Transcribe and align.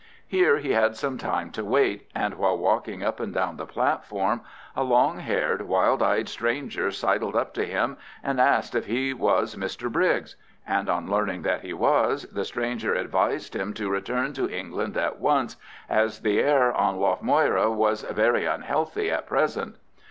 Here 0.25 0.57
he 0.57 0.71
had 0.71 0.95
some 0.95 1.19
time 1.19 1.51
to 1.51 1.63
wait, 1.63 2.09
and 2.15 2.33
while 2.33 2.57
walking 2.57 3.03
up 3.03 3.19
and 3.19 3.31
down 3.31 3.57
the 3.57 3.67
platform 3.67 4.41
a 4.75 4.81
long 4.83 5.19
haired 5.19 5.61
wild 5.67 6.01
eyed 6.01 6.27
stranger 6.27 6.89
sidled 6.89 7.35
up 7.35 7.53
to 7.53 7.65
him 7.67 7.97
and 8.23 8.41
asked 8.41 8.73
if 8.73 8.87
he 8.87 9.13
was 9.13 9.55
Mr 9.55 9.91
Briggs; 9.91 10.35
and 10.67 10.89
on 10.89 11.07
learning 11.07 11.43
that 11.43 11.61
he 11.61 11.71
was, 11.73 12.23
the 12.31 12.45
stranger 12.45 12.95
advised 12.95 13.55
him 13.55 13.75
to 13.75 13.91
return 13.91 14.33
to 14.33 14.49
England 14.49 14.97
at 14.97 15.19
once, 15.19 15.55
as 15.87 16.21
the 16.21 16.39
air 16.39 16.73
on 16.73 16.97
Lough 16.99 17.19
Moyra 17.21 17.71
was 17.71 18.01
very 18.01 18.43
unhealthy 18.47 19.11
at 19.11 19.27
present. 19.27 19.75